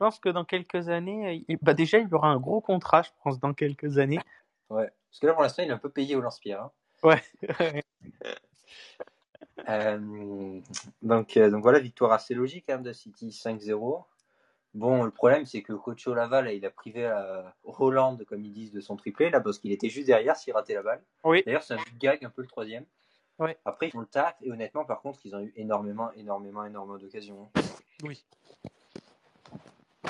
pense 0.00 0.18
que 0.18 0.28
dans 0.30 0.44
quelques 0.44 0.88
années, 0.88 1.44
il- 1.48 1.58
bah 1.62 1.74
déjà, 1.74 1.98
il 1.98 2.12
aura 2.14 2.28
un 2.28 2.38
gros 2.40 2.60
contrat, 2.60 3.02
je 3.02 3.10
pense, 3.22 3.38
dans 3.38 3.52
quelques 3.54 3.98
années. 3.98 4.18
Ouais. 4.70 4.90
Parce 5.10 5.20
que 5.20 5.26
là, 5.26 5.34
pour 5.34 5.42
l'instant, 5.42 5.62
il 5.62 5.68
est 5.68 5.72
un 5.72 5.78
peu 5.78 5.90
payé 5.90 6.16
au 6.16 6.20
lance-pierre. 6.20 6.62
hein. 6.64 6.72
Ouais. 7.02 7.22
Euh, 9.68 10.60
donc, 11.02 11.36
euh, 11.36 11.50
donc 11.50 11.62
voilà, 11.62 11.78
victoire 11.80 12.12
assez 12.12 12.34
logique 12.34 12.70
hein, 12.70 12.78
de 12.78 12.92
City 12.94 13.28
5-0. 13.30 14.04
Bon, 14.72 15.02
le 15.04 15.10
problème, 15.10 15.44
c'est 15.44 15.62
que 15.62 15.72
Cocho 15.74 16.14
Laval, 16.14 16.50
il 16.54 16.64
a 16.64 16.70
privé 16.70 17.04
à 17.06 17.54
Roland, 17.64 18.16
comme 18.26 18.42
ils 18.44 18.52
disent, 18.52 18.72
de 18.72 18.80
son 18.80 18.96
triplé, 18.96 19.28
là, 19.28 19.40
parce 19.40 19.58
qu'il 19.58 19.70
était 19.72 19.90
juste 19.90 20.06
derrière 20.06 20.36
s'il 20.36 20.54
ratait 20.54 20.74
la 20.74 20.82
balle. 20.82 21.02
Oui. 21.24 21.42
D'ailleurs, 21.44 21.62
c'est 21.62 21.74
un 21.74 21.78
gag, 21.98 22.24
un 22.24 22.30
peu 22.30 22.40
le 22.42 22.48
troisième. 22.48 22.86
Ouais. 23.38 23.58
Après, 23.66 23.88
ils 23.88 23.90
font 23.90 24.00
le 24.00 24.06
taf, 24.06 24.34
et 24.40 24.50
honnêtement, 24.50 24.84
par 24.84 25.02
contre, 25.02 25.20
ils 25.24 25.34
ont 25.36 25.40
eu 25.40 25.52
énormément, 25.56 26.10
énormément, 26.12 26.64
énormément 26.64 26.98
d'occasions. 26.98 27.50
hein. 27.54 27.60
Oui. 28.04 28.24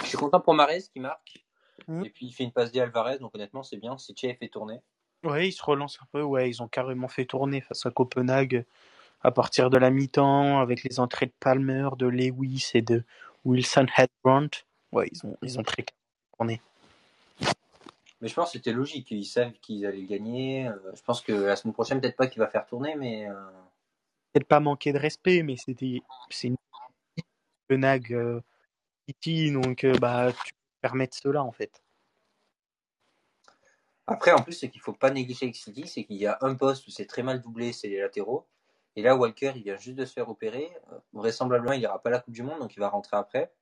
Je 0.02 0.06
suis 0.06 0.18
content 0.18 0.40
pour 0.40 0.54
Marez 0.54 0.82
qui 0.92 1.00
marque. 1.00 1.44
Mhm. 1.88 2.04
Et 2.04 2.10
puis, 2.10 2.26
il 2.26 2.32
fait 2.32 2.44
une 2.44 2.52
passe 2.52 2.72
D 2.72 2.80
Alvarez, 2.80 3.18
donc 3.18 3.34
honnêtement, 3.34 3.62
c'est 3.62 3.76
bien. 3.76 3.98
C'est 3.98 4.16
Chef 4.16 4.38
fait 4.38 4.48
tourner. 4.48 4.80
Ouais, 5.24 5.48
ils 5.48 5.52
se 5.52 5.62
relancent 5.62 5.98
un 6.02 6.06
peu. 6.12 6.22
Ouais, 6.22 6.48
ils 6.48 6.62
ont 6.62 6.68
carrément 6.68 7.08
fait 7.08 7.24
tourner 7.26 7.60
face 7.60 7.84
à 7.84 7.90
Copenhague 7.90 8.64
à 9.22 9.30
partir 9.30 9.68
de 9.68 9.76
la 9.76 9.90
mi-temps 9.90 10.60
avec 10.60 10.82
les 10.82 10.98
entrées 10.98 11.26
de 11.26 11.32
Palmer, 11.40 11.90
de 11.98 12.06
Lewis 12.06 12.70
et 12.74 12.82
de 12.82 13.04
Wilson 13.44 13.86
Headbrand. 13.96 14.48
Ouais, 14.92 15.08
ils 15.12 15.26
ont, 15.26 15.36
ils 15.42 15.58
ont 15.58 15.62
très 15.62 15.84
tourné. 16.36 16.60
Mais 18.20 18.28
je 18.28 18.34
pense 18.34 18.52
que 18.52 18.58
c'était 18.58 18.72
logique. 18.72 19.10
Ils 19.10 19.24
savent 19.24 19.52
qu'ils 19.60 19.86
allaient 19.86 20.04
gagner. 20.04 20.68
Euh, 20.68 20.76
je 20.94 21.02
pense 21.02 21.20
que 21.22 21.32
la 21.32 21.56
semaine 21.56 21.74
prochaine, 21.74 22.00
peut-être 22.00 22.16
pas 22.16 22.26
qu'il 22.26 22.40
va 22.40 22.48
faire 22.48 22.66
tourner, 22.66 22.94
mais. 22.94 23.28
euh, 23.28 23.34
Peut-être 24.32 24.46
pas 24.48 24.60
manquer 24.60 24.92
de 24.92 24.98
respect, 24.98 25.42
mais 25.42 25.56
c'était 25.56 26.02
c'est 26.28 26.48
une 26.48 26.56
Copenhague 27.68 28.12
euh, 28.12 28.40
City, 29.10 29.50
donc 29.50 29.84
euh, 29.84 29.92
bah 29.98 30.32
tu 30.32 30.52
peux 30.52 30.58
permettre 30.82 31.16
cela 31.16 31.42
en 31.42 31.52
fait. 31.52 31.82
Après, 34.06 34.32
en 34.32 34.42
plus, 34.42 34.54
ce 34.54 34.66
qu'il 34.66 34.80
faut 34.80 34.92
pas 34.92 35.10
négliger 35.10 35.46
avec 35.46 35.56
City, 35.56 35.86
c'est 35.86 36.04
qu'il 36.04 36.16
y 36.16 36.26
a 36.26 36.38
un 36.40 36.54
poste 36.54 36.86
où 36.86 36.90
c'est 36.90 37.06
très 37.06 37.22
mal 37.22 37.40
doublé, 37.40 37.72
c'est 37.72 37.88
les 37.88 38.00
latéraux. 38.00 38.46
Et 38.96 39.02
là, 39.02 39.14
Walker, 39.16 39.52
il 39.54 39.62
vient 39.62 39.76
juste 39.76 39.96
de 39.96 40.04
se 40.04 40.12
faire 40.12 40.28
opérer. 40.28 40.68
Euh, 40.92 40.98
Vraisemblablement, 41.12 41.72
il 41.72 41.80
n'ira 41.80 42.00
pas 42.02 42.08
à 42.08 42.12
la 42.12 42.18
Coupe 42.20 42.34
du 42.34 42.42
Monde, 42.42 42.58
donc 42.58 42.74
il 42.74 42.80
va 42.80 42.88
rentrer 42.88 43.16
après. 43.16 43.52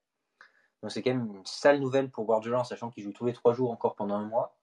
Donc 0.83 0.91
c'est 0.93 1.03
quand 1.03 1.11
même 1.11 1.27
une 1.37 1.45
sale 1.45 1.81
nouvelle 1.81 2.11
pour 2.11 2.25
Guardiola, 2.25 2.61
en 2.61 2.65
sachant 2.65 2.91
qu'il 2.91 3.05
joue 3.05 3.13
tous 3.13 3.27
les 3.27 3.33
trois 3.33 3.53
jours 3.53 3.71
encore 3.71 3.95
pendant 3.95 4.15
un 4.15 4.25
mois. 4.25 4.57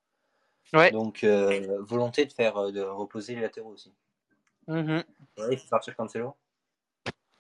Ouais. 0.74 0.92
Donc 0.92 1.24
euh, 1.24 1.78
volonté 1.82 2.26
de 2.26 2.34
faire 2.34 2.72
de 2.72 2.82
reposer 2.82 3.36
les 3.36 3.42
latéraux 3.42 3.72
aussi. 3.72 3.94
Mhm, 4.68 5.04
Ouais, 5.38 5.48
il 5.52 5.60
faut 5.60 5.68
partir 5.70 5.96
Cancelo. 5.96 6.36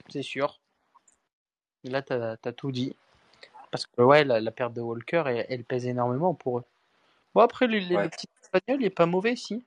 c'est 0.10 0.22
sûr. 0.22 0.62
Là, 1.84 2.02
t'as 2.02 2.36
as 2.44 2.54
tout 2.54 2.72
dit. 2.72 2.96
Parce 3.76 3.88
que 3.88 4.02
ouais, 4.02 4.24
la, 4.24 4.40
la 4.40 4.52
perte 4.52 4.74
de 4.74 4.82
Walker, 4.82 5.24
elle, 5.28 5.46
elle 5.50 5.64
pèse 5.66 5.86
énormément 5.86 6.34
pour 6.34 6.60
eux. 6.60 6.64
Bon, 7.34 7.42
après, 7.42 7.68
le, 7.68 7.78
Ouais. 7.96 8.10
petit 8.10 8.28
espagnol, 8.42 8.82
il 8.82 8.86
est 8.86 8.90
pas 8.90 9.06
mauvais, 9.06 9.36
si. 9.36 9.66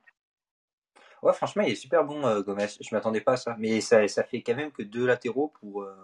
Ouais, 1.21 1.33
franchement, 1.33 1.61
il 1.63 1.73
est 1.73 1.75
super 1.75 2.03
bon, 2.05 2.25
euh, 2.25 2.41
Gomez. 2.41 2.67
Je 2.81 2.95
m'attendais 2.95 3.21
pas 3.21 3.33
à 3.33 3.37
ça. 3.37 3.55
Mais 3.59 3.81
ça, 3.81 4.07
ça 4.07 4.23
fait 4.23 4.41
quand 4.41 4.55
même 4.55 4.71
que 4.71 4.81
deux 4.81 5.05
latéraux 5.05 5.53
pour. 5.59 5.83
euh, 5.83 5.95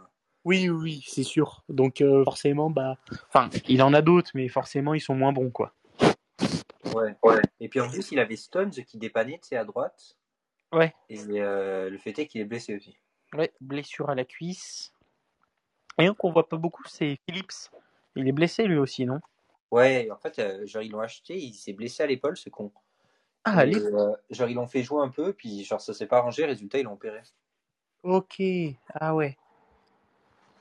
Oui, 0.44 0.70
oui, 0.70 1.04
c'est 1.08 1.24
sûr. 1.24 1.64
Donc 1.70 2.02
euh, 2.02 2.24
forcément, 2.24 2.70
bah, 2.70 2.98
enfin, 3.30 3.50
il 3.68 3.82
en 3.82 3.94
a 3.94 4.02
d'autres, 4.02 4.30
mais 4.36 4.48
forcément, 4.50 4.94
ils 4.94 5.02
sont 5.02 5.16
moins 5.16 5.34
bons, 5.34 5.50
quoi. 5.50 5.74
Ouais. 6.94 7.16
Et 7.60 7.68
puis 7.70 7.80
en 7.80 7.90
plus, 7.90 8.12
il 8.12 8.20
avait 8.20 8.36
Stones 8.36 8.70
qui 8.72 8.98
dépannait, 8.98 9.40
tu 9.42 9.48
sais, 9.50 9.58
à 9.58 9.66
droite. 9.66 10.16
Ouais. 10.72 10.94
Et 11.10 11.20
euh, 11.42 11.90
le 11.90 11.98
fait 11.98 12.20
est 12.20 12.28
qu'il 12.28 12.42
est 12.42 12.46
blessé 12.46 12.76
aussi. 12.76 12.98
Ouais, 13.34 13.52
blessure 13.62 14.10
à 14.10 14.16
la 14.16 14.26
cuisse. 14.26 14.94
Et 15.98 16.06
un 16.08 16.14
qu'on 16.14 16.32
voit 16.32 16.48
pas 16.50 16.58
beaucoup, 16.58 16.84
c'est 16.88 17.18
Phillips. 17.26 17.72
Il 18.16 18.28
est 18.28 18.32
blessé 18.32 18.66
lui 18.66 18.78
aussi, 18.78 19.06
non? 19.06 19.20
Ouais, 19.72 20.10
en 20.12 20.18
fait, 20.18 20.40
euh, 20.40 20.66
genre, 20.66 20.84
ils 20.84 20.92
l'ont 20.92 21.00
acheté, 21.00 21.38
il 21.38 21.54
s'est 21.54 21.74
blessé 21.74 22.04
à 22.04 22.08
l'épaule, 22.08 22.38
ce 22.38 22.50
con. 22.50 22.72
Ah, 23.44 23.58
Et, 23.58 23.60
allez. 23.60 23.82
euh, 23.82 24.16
genre, 24.30 24.48
ils 24.48 24.56
l'ont 24.56 24.68
fait 24.68 24.84
jouer 24.84 25.02
un 25.02 25.10
peu, 25.10 25.34
puis 25.34 25.64
genre, 25.64 25.82
ça 25.82 25.94
s'est 25.94 26.08
pas 26.08 26.18
arrangé, 26.18 26.46
résultat, 26.46 26.80
ils 26.80 26.84
l'ont 26.84 26.94
opéré. 26.94 27.22
Ok. 28.04 28.42
Ah 28.94 29.16
ouais. 29.16 29.38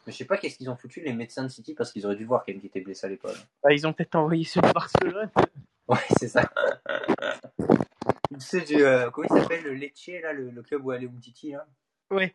Mais 0.07 0.13
je 0.13 0.19
sais 0.19 0.25
pas 0.25 0.37
qu'est-ce 0.37 0.59
qu'ils 0.59 0.69
ont 0.69 0.77
foutu, 0.77 1.01
les 1.01 1.13
médecins 1.13 1.43
de 1.45 1.49
City, 1.49 1.75
parce 1.75 1.93
qu'ils 1.93 2.05
auraient 2.05 2.17
dû 2.17 2.25
voir 2.25 2.45
même 2.47 2.59
qu'il 2.59 2.67
était 2.67 2.81
blessé 2.81 3.07
à 3.07 3.11
l'épaule. 3.11 3.37
Bah, 3.63 3.73
ils 3.73 3.87
ont 3.87 3.93
peut-être 3.93 4.17
envoyé 4.17 4.45
sur 4.45 4.63
Barcelone. 4.63 5.31
Ouais, 5.87 5.99
c'est 6.19 6.29
ça. 6.29 6.51
sais, 8.39 8.63
du, 8.63 8.83
euh, 8.83 9.11
comment 9.11 9.27
il 9.31 9.39
s'appelle, 9.39 9.65
le 9.65 9.75
Lecce, 9.75 10.09
là, 10.23 10.33
le, 10.33 10.51
le 10.51 10.63
club 10.63 10.85
où 10.85 10.91
allait 10.91 11.07
Umtiti, 11.07 11.53
là? 11.53 11.67
Ouais. 12.11 12.35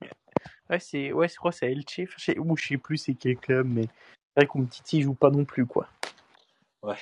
Ouais, 0.70 0.80
c'est, 0.80 1.12
ouais, 1.12 1.28
je 1.28 1.36
crois 1.36 1.50
que 1.50 1.58
c'est 1.58 1.70
Elche. 1.70 2.00
Ou 2.38 2.56
je 2.56 2.68
sais 2.68 2.78
plus 2.78 2.96
c'est 2.96 3.12
quel 3.14 3.36
club, 3.36 3.66
mais 3.66 3.82
c'est 3.82 4.13
vrai 4.36 4.46
qu'Umtiti 4.46 5.02
joue 5.02 5.14
pas 5.14 5.30
non 5.30 5.44
plus, 5.44 5.66
quoi. 5.66 5.88
Ouais. 6.82 6.98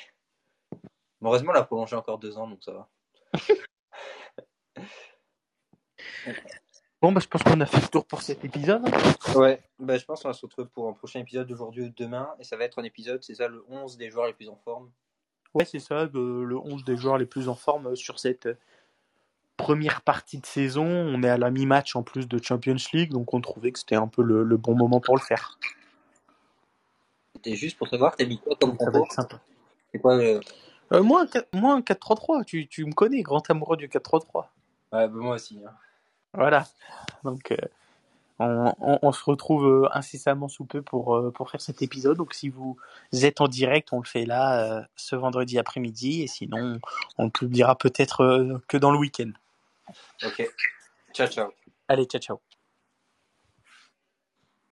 Mais 1.20 1.28
heureusement, 1.28 1.50
on 1.50 1.54
l'a 1.54 1.64
prolongé 1.64 1.96
encore 1.96 2.18
deux 2.18 2.36
ans, 2.38 2.48
donc 2.48 2.62
ça 2.62 2.72
va. 2.72 2.88
Bon, 7.00 7.10
bah, 7.10 7.20
je 7.20 7.26
pense 7.26 7.42
qu'on 7.42 7.60
a 7.60 7.66
fait 7.66 7.80
le 7.80 7.88
tour 7.88 8.06
pour 8.06 8.22
cet 8.22 8.44
épisode. 8.44 8.82
Ouais, 9.34 9.60
bah, 9.80 9.98
je 9.98 10.04
pense 10.04 10.22
qu'on 10.22 10.28
va 10.28 10.34
se 10.34 10.46
retrouver 10.46 10.68
pour 10.72 10.88
un 10.88 10.92
prochain 10.92 11.18
épisode 11.18 11.48
d'aujourd'hui 11.48 11.84
ou 11.84 11.92
demain, 11.96 12.30
et 12.38 12.44
ça 12.44 12.56
va 12.56 12.64
être 12.64 12.78
un 12.78 12.84
épisode, 12.84 13.22
c'est 13.24 13.34
ça, 13.34 13.48
le 13.48 13.64
11 13.68 13.96
des 13.96 14.08
joueurs 14.08 14.26
les 14.26 14.34
plus 14.34 14.48
en 14.48 14.56
forme. 14.56 14.90
Ouais, 15.54 15.64
c'est 15.64 15.80
ça, 15.80 16.08
le, 16.12 16.44
le 16.44 16.56
11 16.56 16.84
des 16.84 16.96
joueurs 16.96 17.18
les 17.18 17.26
plus 17.26 17.48
en 17.48 17.56
forme 17.56 17.88
euh, 17.88 17.94
sur 17.96 18.20
cette 18.20 18.46
euh, 18.46 18.58
première 19.56 20.02
partie 20.02 20.38
de 20.38 20.46
saison. 20.46 20.86
On 20.86 21.22
est 21.24 21.28
à 21.28 21.38
la 21.38 21.50
mi-match 21.50 21.96
en 21.96 22.02
plus 22.02 22.28
de 22.28 22.42
Champions 22.42 22.76
League, 22.92 23.10
donc 23.10 23.34
on 23.34 23.40
trouvait 23.40 23.72
que 23.72 23.80
c'était 23.80 23.96
un 23.96 24.08
peu 24.08 24.22
le, 24.22 24.44
le 24.44 24.56
bon 24.56 24.76
moment 24.76 25.00
pour 25.00 25.16
le 25.16 25.22
faire. 25.22 25.58
C'était 27.44 27.56
juste 27.56 27.76
pour 27.76 27.88
savoir, 27.88 28.14
t'as 28.16 28.24
mis 28.24 28.38
quoi 28.38 28.54
comme 28.60 28.78
ça 28.78 28.86
compo. 28.90 29.06
C'est 29.92 29.98
quoi 29.98 30.14
euh, 30.16 30.40
Euh, 30.92 31.02
moi, 31.02 31.22
un 31.22 31.26
4 31.26 31.48
moi, 31.54 31.74
un 31.74 31.80
4-3-3, 31.80 32.44
tu, 32.44 32.68
tu 32.68 32.84
me 32.84 32.92
connais, 32.92 33.22
grand 33.22 33.48
amoureux 33.50 33.76
du 33.76 33.88
4-3-3. 33.88 34.22
Ouais, 34.92 35.08
bah, 35.08 35.08
moi 35.08 35.34
aussi. 35.36 35.58
hein. 35.66 35.70
Voilà. 36.34 36.66
Donc, 37.24 37.50
euh, 37.50 37.56
on, 38.38 38.72
on- 38.80 38.98
on 39.02 39.12
se 39.12 39.24
retrouve 39.24 39.66
euh, 39.66 39.88
incessamment 39.92 40.48
sous 40.48 40.64
peu 40.64 40.82
pour, 40.82 41.16
euh, 41.16 41.30
pour 41.32 41.50
faire 41.50 41.60
cet 41.60 41.82
épisode. 41.82 42.16
Donc, 42.16 42.32
si 42.32 42.48
vous 42.48 42.76
êtes 43.12 43.40
en 43.40 43.48
direct, 43.48 43.88
on 43.92 43.98
le 43.98 44.06
fait 44.06 44.24
là, 44.24 44.78
euh, 44.78 44.82
ce 44.96 45.16
vendredi 45.16 45.58
après-midi. 45.58 46.22
Et 46.22 46.26
sinon, 46.28 46.78
on 47.18 47.24
le 47.24 47.30
publiera 47.30 47.74
peut-être 47.76 48.22
euh, 48.22 48.62
que 48.68 48.76
dans 48.76 48.92
le 48.92 48.98
week-end. 48.98 49.30
Ok. 50.24 50.48
Ciao, 51.12 51.26
ciao. 51.26 51.50
Allez, 51.88 52.04
ciao, 52.06 52.20
ciao. 52.20 52.40